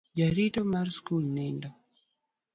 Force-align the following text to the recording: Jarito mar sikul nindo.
Jarito 0.19 0.61
mar 0.71 0.87
sikul 0.95 1.23
nindo. 1.35 1.69